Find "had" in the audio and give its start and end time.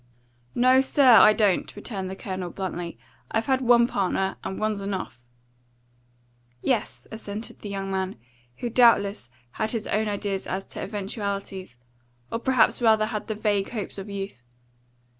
3.45-3.61, 9.51-9.69, 13.05-13.27